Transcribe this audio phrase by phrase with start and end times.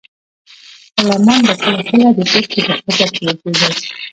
[1.01, 3.73] غلامان به کله کله د تیښتې په فکر کې کیدل.